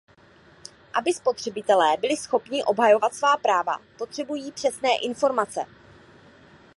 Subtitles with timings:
[0.93, 5.65] Aby spotřebitelé byli schopní obhajovat svá práva, potřebují přesné informace.